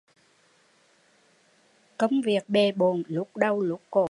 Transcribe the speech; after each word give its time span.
Công 1.97 2.21
việc 2.21 2.49
bề 2.49 2.71
bộn, 2.71 3.03
lút 3.07 3.27
đầu 3.35 3.61
lút 3.61 3.79
cổ 3.89 3.99